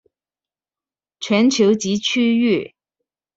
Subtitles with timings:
[1.19, 2.73] 全球及區域